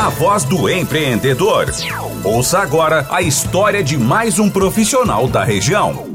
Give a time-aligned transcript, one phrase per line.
[0.00, 1.66] a voz do empreendedor.
[2.24, 6.10] Ouça agora a história de mais um profissional da região.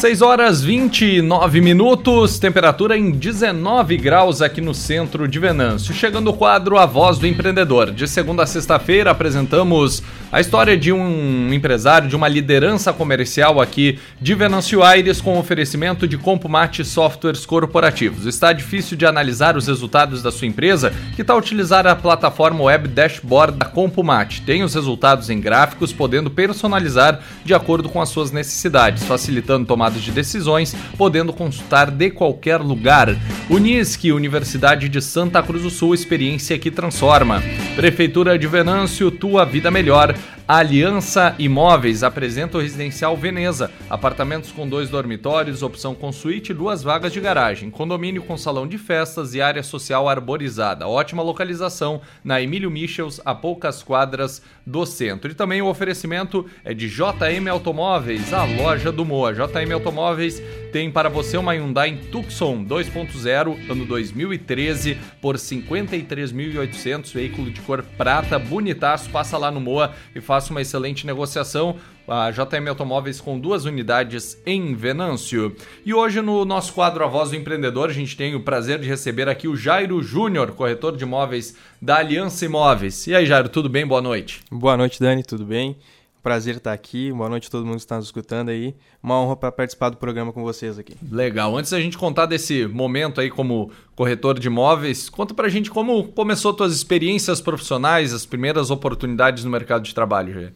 [0.00, 5.92] 6 horas 29 minutos, temperatura em 19 graus aqui no centro de Venâncio.
[5.92, 7.90] Chegando o quadro A Voz do Empreendedor.
[7.90, 10.02] De segunda a sexta-feira apresentamos
[10.32, 16.08] a história de um empresário, de uma liderança comercial aqui de Venâncio Aires com oferecimento
[16.08, 18.24] de Compumate Softwares Corporativos.
[18.24, 20.94] Está difícil de analisar os resultados da sua empresa?
[21.14, 24.40] Que tal utilizar a plataforma web dashboard da Compumate?
[24.42, 29.89] Tem os resultados em gráficos, podendo personalizar de acordo com as suas necessidades, facilitando tomar
[29.98, 33.16] de decisões, podendo consultar de qualquer lugar.
[33.48, 37.42] Unisque, Universidade de Santa Cruz do Sul, experiência que transforma.
[37.74, 40.14] Prefeitura de Venâncio, tua vida melhor.
[40.52, 43.70] Aliança Imóveis apresenta o Residencial Veneza.
[43.88, 47.70] Apartamentos com dois dormitórios, opção com suíte e duas vagas de garagem.
[47.70, 50.88] Condomínio com salão de festas e área social arborizada.
[50.88, 55.30] Ótima localização na Emílio Michels, a poucas quadras do centro.
[55.30, 59.32] E também o oferecimento é de JM Automóveis, a loja do Moa.
[59.32, 60.42] JM Automóveis
[60.72, 68.36] tem para você uma Hyundai Tucson 2.0, ano 2013, por 53.800, veículo de cor prata,
[68.36, 69.10] bonitaço.
[69.10, 71.76] Passa lá no Moa e faça uma excelente negociação.
[72.08, 75.54] A JM Automóveis com duas unidades em Venâncio.
[75.84, 78.88] E hoje no nosso quadro A Voz do Empreendedor, a gente tem o prazer de
[78.88, 83.06] receber aqui o Jairo Júnior, corretor de imóveis da Aliança Imóveis.
[83.06, 83.86] E aí, Jairo, tudo bem?
[83.86, 84.40] Boa noite.
[84.50, 85.76] Boa noite, Dani, tudo bem?
[86.22, 87.10] Prazer estar aqui.
[87.10, 88.74] Boa noite a todo mundo que está nos escutando aí.
[89.02, 90.94] Uma honra para participar do programa com vocês aqui.
[91.10, 91.56] Legal.
[91.56, 95.70] Antes da gente contar desse momento aí como corretor de imóveis, conta para a gente
[95.70, 100.52] como começou tuas experiências profissionais, as primeiras oportunidades no mercado de trabalho.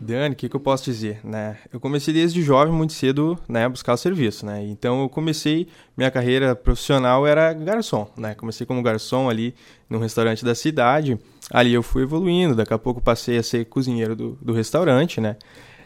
[0.00, 1.20] Dani, o que, que, eu posso dizer?
[1.22, 1.58] Né?
[1.70, 4.44] Eu comecei desde jovem, muito cedo, né, a buscar o serviço.
[4.44, 4.64] Né?
[4.64, 8.10] Então eu comecei, minha carreira profissional era garçom.
[8.16, 8.34] Né?
[8.34, 9.54] Comecei como garçom ali
[9.88, 11.18] num restaurante da cidade.
[11.50, 15.36] Ali eu fui evoluindo, daqui a pouco passei a ser cozinheiro do, do restaurante, né?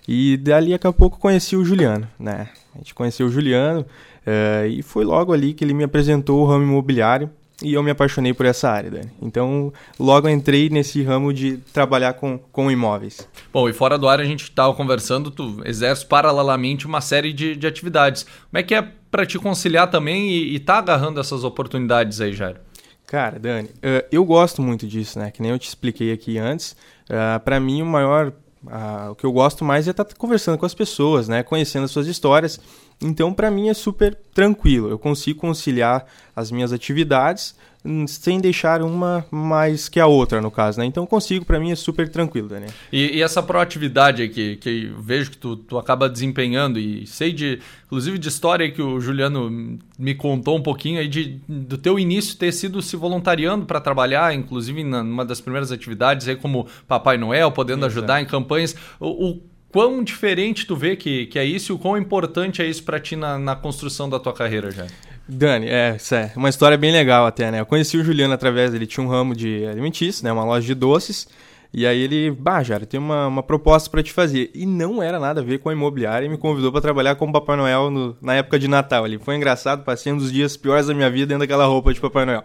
[0.06, 2.48] E dali daqui a pouco conheci o Juliano, né?
[2.74, 6.46] A gente conheceu o Juliano uh, e foi logo ali que ele me apresentou o
[6.46, 7.30] ramo imobiliário
[7.62, 9.10] e eu me apaixonei por essa área, Dani.
[9.20, 13.26] Então, logo entrei nesse ramo de trabalhar com, com imóveis.
[13.50, 17.56] Bom, e fora do ar a gente estava conversando, tu exerce paralelamente uma série de,
[17.56, 18.24] de atividades.
[18.24, 22.34] Como é que é para te conciliar também e, e tá agarrando essas oportunidades aí,
[22.34, 22.60] Jairo?
[23.06, 25.30] Cara, Dani, uh, eu gosto muito disso, né?
[25.30, 26.72] Que nem eu te expliquei aqui antes.
[27.08, 28.32] Uh, para mim, o maior.
[28.64, 31.44] Uh, o que eu gosto mais é estar tá conversando com as pessoas, né?
[31.44, 32.58] Conhecendo as suas histórias.
[33.00, 34.88] Então, para mim é super tranquilo.
[34.88, 40.50] Eu consigo conciliar as minhas atividades hum, sem deixar uma mais que a outra, no
[40.50, 40.86] caso, né?
[40.86, 42.70] Então, consigo, para mim é super tranquilo, Daniel.
[42.90, 47.60] E, e essa proatividade aqui, que vejo que tu, tu acaba desempenhando e sei de,
[47.84, 52.36] inclusive de história que o Juliano me contou um pouquinho aí de, do teu início
[52.38, 57.52] ter sido se voluntariando para trabalhar, inclusive numa das primeiras atividades aí como Papai Noel,
[57.52, 57.98] podendo Exato.
[57.98, 58.74] ajudar em campanhas.
[58.98, 62.66] o, o quão diferente tu vê que, que é isso e o quão importante é
[62.66, 64.86] isso para ti na, na construção da tua carreira já?
[65.28, 67.60] Dani, é, é uma história bem legal até, né?
[67.60, 70.32] Eu conheci o Juliano através dele, tinha um ramo de alimentício, né?
[70.32, 71.28] Uma loja de doces.
[71.72, 74.50] E aí ele, bah, Jara, tem uma, uma proposta para te fazer.
[74.54, 77.32] E não era nada a ver com a imobiliária e me convidou para trabalhar como
[77.32, 79.04] Papai Noel no, na época de Natal.
[79.04, 82.00] Ele foi engraçado, passei um dos dias piores da minha vida dentro daquela roupa de
[82.00, 82.44] Papai Noel.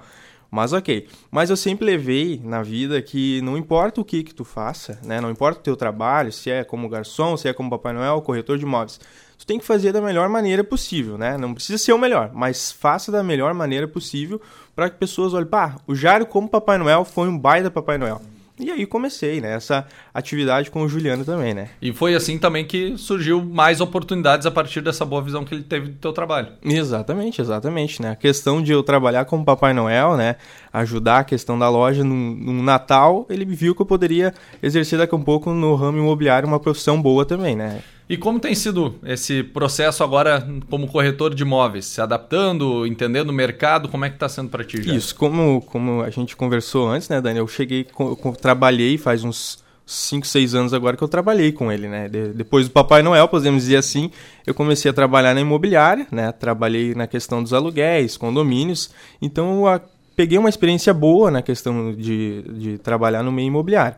[0.51, 1.07] Mas ok.
[1.31, 5.21] Mas eu sempre levei na vida que não importa o que que tu faça, né?
[5.21, 8.57] Não importa o teu trabalho, se é como garçom, se é como Papai Noel, corretor
[8.57, 8.99] de imóveis.
[9.37, 11.37] Tu tem que fazer da melhor maneira possível, né?
[11.37, 14.41] Não precisa ser o melhor, mas faça da melhor maneira possível
[14.75, 18.21] para que pessoas olhem, pá, o Jário como Papai Noel foi um baita Papai Noel.
[18.61, 19.55] E aí comecei, né?
[19.55, 21.69] Essa atividade com o Juliano também, né?
[21.81, 25.63] E foi assim também que surgiu mais oportunidades a partir dessa boa visão que ele
[25.63, 26.49] teve do teu trabalho.
[26.63, 28.11] Exatamente, exatamente, né?
[28.11, 30.35] A questão de eu trabalhar como Papai Noel, né?
[30.73, 34.33] Ajudar a questão da loja no, Natal, ele viu que eu poderia
[34.63, 37.81] exercer daqui a um pouco no ramo imobiliário uma profissão boa também, né?
[38.11, 41.85] E como tem sido esse processo agora como corretor de imóveis?
[41.85, 44.93] Se adaptando, entendendo o mercado, como é que está sendo para ti já?
[44.93, 47.43] Isso, como, como a gente conversou antes, né, Daniel?
[47.43, 51.87] Eu cheguei, com, trabalhei faz uns 5, 6 anos agora que eu trabalhei com ele,
[51.87, 52.07] né?
[52.07, 54.11] De, depois do Papai Noel, podemos dizer assim,
[54.45, 56.31] eu comecei a trabalhar na imobiliária, né?
[56.31, 58.91] Trabalhei na questão dos aluguéis, condomínios.
[59.21, 59.81] Então, eu
[60.21, 63.97] peguei uma experiência boa na questão de, de trabalhar no meio imobiliário.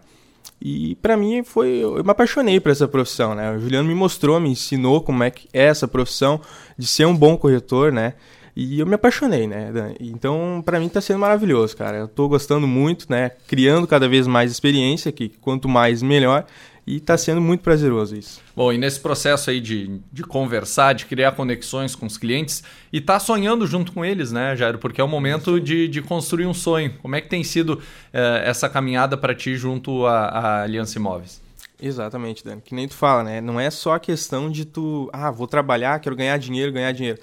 [0.61, 3.51] E para mim foi, eu me apaixonei por essa profissão, né?
[3.51, 6.39] O Juliano me mostrou, me ensinou como é que é essa profissão
[6.77, 8.13] de ser um bom corretor, né?
[8.55, 9.69] E eu me apaixonei, né?
[9.99, 11.97] Então, para mim tá sendo maravilhoso, cara.
[11.97, 13.31] Eu tô gostando muito, né?
[13.45, 16.45] Criando cada vez mais experiência, que quanto mais melhor.
[16.85, 18.41] E está sendo muito prazeroso isso.
[18.55, 22.99] Bom, e nesse processo aí de, de conversar, de criar conexões com os clientes e
[22.99, 24.77] tá sonhando junto com eles, né, Jairo?
[24.77, 26.93] Porque é o momento de, de construir um sonho.
[27.01, 27.81] Como é que tem sido
[28.11, 31.41] eh, essa caminhada para ti junto à, à Aliança Imóveis?
[31.81, 32.61] Exatamente, Dani.
[32.61, 33.41] Que nem tu fala, né?
[33.41, 37.19] Não é só a questão de tu, ah, vou trabalhar, quero ganhar dinheiro, ganhar dinheiro.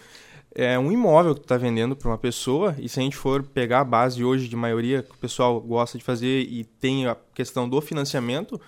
[0.55, 3.43] É um imóvel que tu tá vendendo para uma pessoa, e se a gente for
[3.43, 7.17] pegar a base hoje de maioria que o pessoal gosta de fazer e tem a
[7.33, 8.61] questão do financiamento,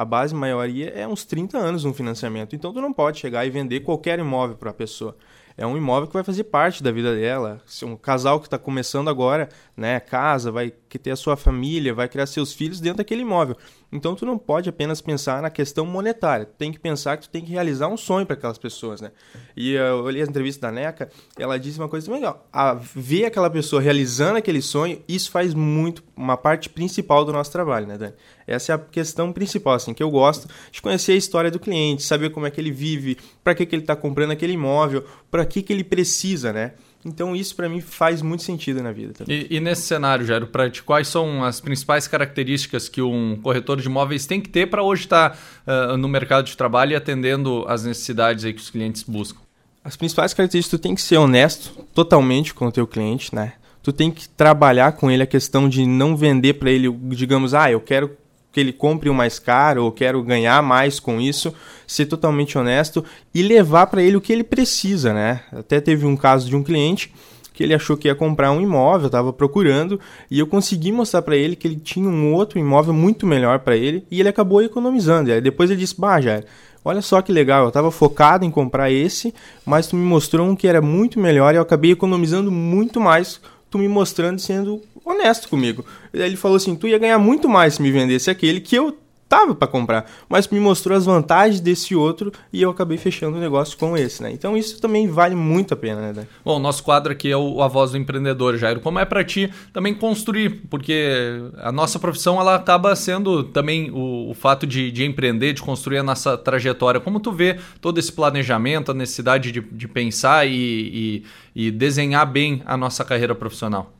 [0.00, 2.56] a base maioria é uns 30 anos um financiamento.
[2.56, 5.14] Então tu não pode chegar e vender qualquer imóvel para a pessoa
[5.60, 7.60] é um imóvel que vai fazer parte da vida dela.
[7.66, 12.08] Se um casal que está começando agora, né, casa, vai ter a sua família, vai
[12.08, 13.56] criar seus filhos dentro daquele imóvel.
[13.92, 16.44] Então tu não pode apenas pensar na questão monetária.
[16.46, 19.10] Tem que pensar que tu tem que realizar um sonho para aquelas pessoas, né?
[19.56, 22.46] E eu olhei a entrevista da NECA, ela disse uma coisa também legal.
[22.52, 27.50] A ver aquela pessoa realizando aquele sonho, isso faz muito uma parte principal do nosso
[27.50, 28.14] trabalho, né, Dani?
[28.46, 32.02] Essa é a questão principal, assim, que eu gosto de conhecer a história do cliente,
[32.02, 35.46] saber como é que ele vive, para que, que ele está comprando aquele imóvel, para
[35.46, 36.72] que, que ele precisa, né?
[37.04, 39.24] Então isso para mim faz muito sentido na vida.
[39.26, 43.80] E, e, nesse cenário, Jairo, para ti, quais são as principais características que um corretor
[43.80, 46.96] de imóveis tem que ter para hoje estar tá, uh, no mercado de trabalho e
[46.96, 49.40] atendendo as necessidades aí que os clientes buscam?
[49.82, 53.54] As principais características, tu tem que ser honesto totalmente com o teu cliente, né?
[53.82, 57.70] Tu tem que trabalhar com ele a questão de não vender para ele, digamos, ah,
[57.70, 58.14] eu quero
[58.52, 61.54] que ele compre o mais caro ou quero ganhar mais com isso,
[61.86, 63.04] ser totalmente honesto
[63.34, 65.40] e levar para ele o que ele precisa, né?
[65.52, 67.12] Até teve um caso de um cliente
[67.52, 70.00] que ele achou que ia comprar um imóvel, estava procurando,
[70.30, 73.76] e eu consegui mostrar para ele que ele tinha um outro imóvel muito melhor para
[73.76, 75.28] ele, e ele acabou economizando.
[75.28, 76.42] E aí depois ele disse: "Bah, já,
[76.82, 79.34] olha só que legal, eu estava focado em comprar esse,
[79.66, 83.38] mas tu me mostrou um que era muito melhor e eu acabei economizando muito mais
[83.70, 85.84] tu me mostrando sendo honesto comigo.
[86.12, 88.96] Ele falou assim: tu ia ganhar muito mais se me vendesse aquele que eu
[89.30, 93.40] tava para comprar, mas me mostrou as vantagens desse outro e eu acabei fechando o
[93.40, 94.32] negócio com esse, né?
[94.32, 96.26] Então isso também vale muito a pena, né?
[96.44, 98.80] Bom, nosso quadro aqui é o A Voz do Empreendedor, Jairo.
[98.80, 100.62] Como é para ti também construir?
[100.68, 105.62] Porque a nossa profissão ela acaba sendo também o, o fato de, de, empreender, de
[105.62, 106.98] construir a nossa trajetória.
[106.98, 111.22] Como tu vê todo esse planejamento, a necessidade de, de pensar e,
[111.54, 113.92] e, e desenhar bem a nossa carreira profissional?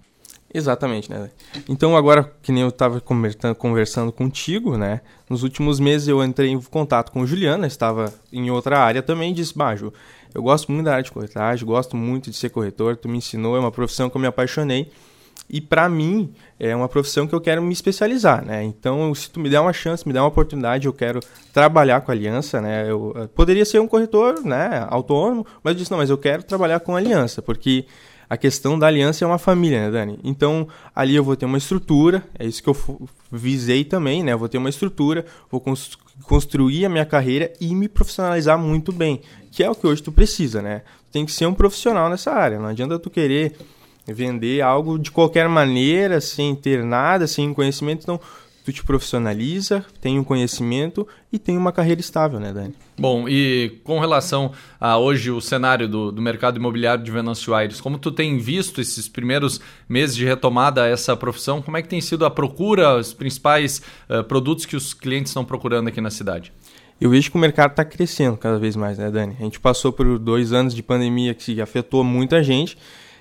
[0.53, 1.31] Exatamente, né?
[1.69, 5.01] Então agora, que nem eu estava conversando contigo, né?
[5.29, 9.35] Nos últimos meses eu entrei em contato com Juliana, estava em outra área também, e
[9.35, 9.93] disse, Bajo,
[10.35, 13.57] eu gosto muito da área de corretagem, gosto muito de ser corretor, tu me ensinou,
[13.57, 14.91] é uma profissão que eu me apaixonei.
[15.53, 18.63] E para mim é uma profissão que eu quero me especializar, né?
[18.63, 21.19] Então, se tu me der uma chance, me der uma oportunidade, eu quero
[21.53, 22.89] trabalhar com a aliança, né?
[22.89, 26.45] Eu, eu poderia ser um corretor, né, autônomo, mas eu disse não, mas eu quero
[26.45, 27.85] trabalhar com aliança, porque
[28.31, 30.21] a questão da aliança é uma família, né, Dani?
[30.23, 34.33] Então, ali eu vou ter uma estrutura, é isso que eu visei também, né?
[34.33, 38.93] Eu vou ter uma estrutura, vou cons construir a minha carreira e me profissionalizar muito
[38.93, 40.83] bem, que é o que hoje tu precisa, né?
[41.09, 43.57] Tu tem que ser um profissional nessa área, não adianta tu querer
[44.07, 48.21] vender algo de qualquer maneira, sem ter nada, sem conhecimento, então
[48.71, 52.75] tu te profissionaliza, tem um conhecimento e tem uma carreira estável, né, Dani?
[52.99, 57.81] Bom, e com relação a hoje o cenário do, do mercado imobiliário de Venâncio Aires,
[57.81, 61.89] como tu tem visto esses primeiros meses de retomada a essa profissão, como é que
[61.89, 66.11] tem sido a procura, os principais uh, produtos que os clientes estão procurando aqui na
[66.11, 66.53] cidade?
[67.01, 69.35] Eu vejo que o mercado está crescendo cada vez mais, né, Dani?
[69.41, 72.77] A gente passou por dois anos de pandemia que afetou muita gente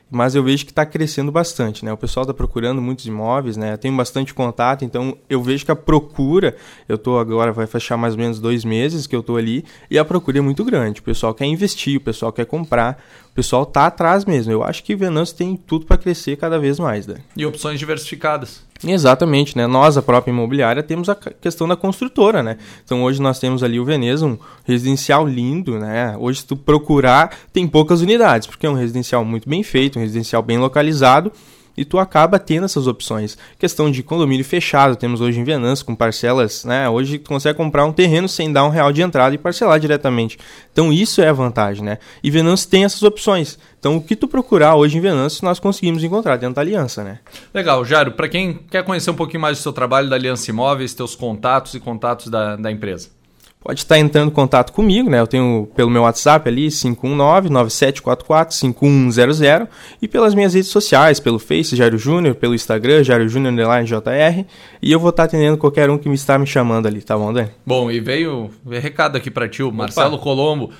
[0.09, 1.93] mas eu vejo que está crescendo bastante, né?
[1.93, 3.73] O pessoal está procurando muitos imóveis, né?
[3.73, 6.55] Eu tenho bastante contato, então eu vejo que a procura,
[6.87, 9.97] eu estou agora, vai fechar mais ou menos dois meses que eu estou ali, e
[9.97, 10.99] a procura é muito grande.
[10.99, 14.51] O pessoal quer investir, o pessoal quer comprar, o pessoal tá atrás mesmo.
[14.51, 17.17] Eu acho que Venâncio tem tudo para crescer cada vez mais, né?
[17.35, 18.68] E opções diversificadas.
[18.85, 19.67] Exatamente, né?
[19.67, 22.57] Nós, a própria imobiliária, temos a questão da construtora, né?
[22.83, 26.15] Então hoje nós temos ali o Veneza, um residencial lindo, né?
[26.17, 30.01] Hoje se tu procurar, tem poucas unidades, porque é um residencial muito bem feito, um
[30.01, 31.31] residencial bem localizado
[31.79, 33.37] e tu acaba tendo essas opções.
[33.57, 36.89] Questão de condomínio fechado, temos hoje em Venâncio com parcelas, né?
[36.89, 40.37] Hoje tu consegue comprar um terreno sem dar um real de entrada e parcelar diretamente.
[40.73, 41.97] Então isso é a vantagem, né?
[42.21, 43.57] E Venâncio tem essas opções.
[43.79, 47.19] Então o que tu procurar hoje em Venâncio nós conseguimos encontrar dentro da Aliança, né?
[47.53, 48.11] Legal, Jairo.
[48.11, 51.75] Para quem quer conhecer um pouquinho mais do seu trabalho da Aliança Imóveis, teus contatos
[51.75, 53.18] e contatos da, da empresa
[53.61, 55.19] pode estar entrando em contato comigo, né?
[55.19, 59.67] Eu tenho pelo meu WhatsApp ali, 519-9744-5100
[60.01, 64.45] e pelas minhas redes sociais, pelo Face, Jairo Júnior, pelo Instagram, Jairo Júnior JR
[64.81, 67.33] e eu vou estar atendendo qualquer um que me está me chamando ali, tá bom,
[67.33, 67.49] Dani?
[67.65, 70.23] Bom, e veio, veio recado aqui para ti, o Marcelo Opa.
[70.23, 70.71] Colombo.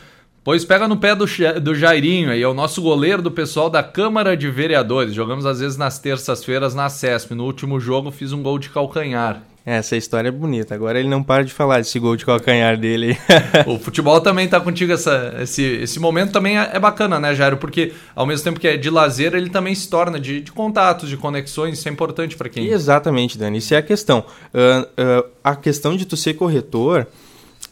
[0.42, 1.26] Pois pega no pé do,
[1.62, 5.14] do Jairinho aí, é o nosso goleiro do pessoal da Câmara de Vereadores.
[5.14, 7.36] Jogamos às vezes nas terças-feiras na CESP.
[7.36, 9.44] No último jogo fiz um gol de calcanhar.
[9.66, 10.74] Essa história é bonita.
[10.74, 13.18] Agora ele não para de falar desse gol de calcanhar dele.
[13.68, 17.58] o futebol também tá contigo, essa, esse, esse momento também é, é bacana, né, Jairo?
[17.58, 21.10] Porque ao mesmo tempo que é de lazer, ele também se torna de, de contatos,
[21.10, 22.68] de conexões, isso é importante para quem...
[22.68, 24.26] Exatamente, Dani, isso é a questão.
[24.54, 27.08] Uh, uh, a questão de tu ser corretor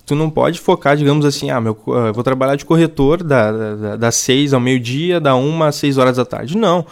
[0.05, 3.95] tu não pode focar, digamos assim, ah, meu, uh, vou trabalhar de corretor da, da,
[3.97, 6.57] das 6 ao meio-dia, da 1 às 6 horas da tarde.
[6.57, 6.85] Não.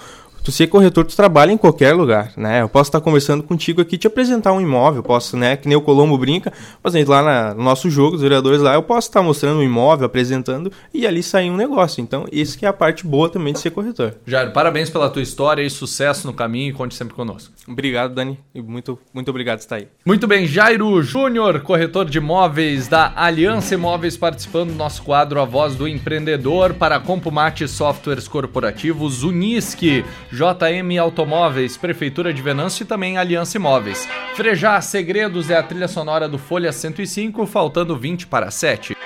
[0.46, 2.62] Tu ser corretor, tu trabalha em qualquer lugar, né?
[2.62, 5.58] Eu posso estar conversando contigo aqui, te apresentar um imóvel, posso, né?
[5.58, 8.76] Que nem o Colombo brinca, por exemplo, lá na, no nosso jogo, os vereadores lá,
[8.76, 12.00] eu posso estar mostrando um imóvel, apresentando e ali sair um negócio.
[12.00, 14.18] Então, isso que é a parte boa também de ser corretor.
[14.24, 17.52] Jairo, parabéns pela tua história e sucesso no caminho e conte sempre conosco.
[17.68, 19.88] Obrigado, Dani, e muito, muito obrigado por estar aí.
[20.06, 25.46] Muito bem, Jairo Júnior, corretor de imóveis da Aliança Imóveis, participando do nosso quadro A
[25.46, 33.18] Voz do Empreendedor para Compumate Softwares Corporativos, Unisque, JM Automóveis, Prefeitura de Venâncio e também
[33.18, 34.06] Aliança Imóveis.
[34.36, 38.98] Frejar Segredos é a trilha sonora do Folha 105, faltando 20 para 7.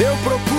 [0.00, 0.53] Eu procuro